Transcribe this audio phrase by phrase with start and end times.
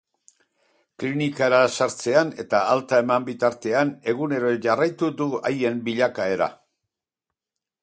[1.01, 6.49] Klinikara sartzean eta alta eman bitartean egunero jarraitu du haien bilakaera.